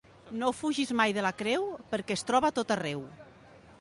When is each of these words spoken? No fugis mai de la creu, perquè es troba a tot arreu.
No 0.43 0.47
fugis 0.59 0.93
mai 1.01 1.13
de 1.17 1.25
la 1.27 1.33
creu, 1.41 1.67
perquè 1.93 2.17
es 2.19 2.25
troba 2.31 2.51
a 2.51 2.57
tot 2.61 2.75
arreu. 2.77 3.05